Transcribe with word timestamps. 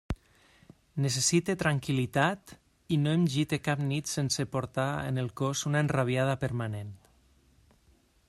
Necessite 1.05 1.55
tranquil·litat, 1.63 2.53
i 2.95 2.99
no 3.03 3.11
em 3.17 3.27
gite 3.35 3.59
cap 3.67 3.83
nit 3.91 4.11
sense 4.13 4.45
portar 4.55 4.87
en 5.11 5.23
el 5.25 5.31
cos 5.43 5.63
una 5.73 5.83
enrabiada 5.87 6.39
permanent. 6.45 6.91